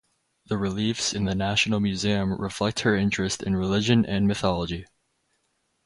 [0.47, 4.87] The reliefs in the National Museum reflect her interest in religion and mythology.